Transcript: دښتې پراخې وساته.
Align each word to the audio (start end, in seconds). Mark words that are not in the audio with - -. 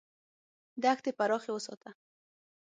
دښتې 0.83 1.11
پراخې 1.17 1.49
وساته. 1.53 1.89